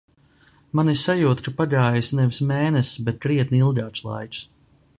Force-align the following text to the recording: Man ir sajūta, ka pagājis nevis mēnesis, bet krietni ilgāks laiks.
Man 0.77 0.87
ir 0.93 0.97
sajūta, 1.01 1.45
ka 1.47 1.53
pagājis 1.59 2.09
nevis 2.19 2.41
mēnesis, 2.55 2.97
bet 3.09 3.21
krietni 3.27 3.61
ilgāks 3.67 4.05
laiks. 4.09 4.41